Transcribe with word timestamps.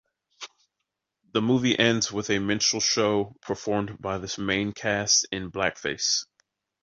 The 1.31 1.43
movie 1.43 1.77
ends 1.77 2.11
with 2.11 2.31
a 2.31 2.39
minstrel 2.39 2.79
show 2.79 3.35
performed 3.39 4.01
by 4.01 4.17
the 4.17 4.35
main 4.41 4.73
cast 4.73 5.27
in 5.31 5.51
blackface. 5.51 6.25